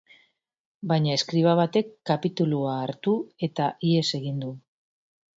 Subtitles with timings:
[0.91, 3.13] Baina, eskriba batek kapitulua hartu
[3.49, 4.57] eta ihes egingo du.